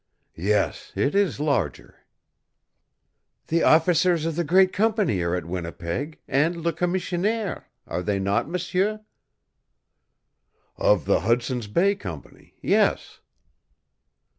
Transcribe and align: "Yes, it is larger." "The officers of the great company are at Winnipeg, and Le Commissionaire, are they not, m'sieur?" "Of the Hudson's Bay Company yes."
"Yes, 0.41 0.91
it 0.95 1.13
is 1.13 1.39
larger." 1.39 1.99
"The 3.49 3.61
officers 3.61 4.25
of 4.25 4.35
the 4.35 4.43
great 4.43 4.73
company 4.73 5.21
are 5.21 5.35
at 5.35 5.45
Winnipeg, 5.45 6.17
and 6.27 6.57
Le 6.57 6.73
Commissionaire, 6.73 7.65
are 7.85 8.01
they 8.01 8.17
not, 8.17 8.49
m'sieur?" 8.49 9.05
"Of 10.75 11.05
the 11.05 11.19
Hudson's 11.19 11.67
Bay 11.67 11.93
Company 11.93 12.55
yes." 12.63 13.19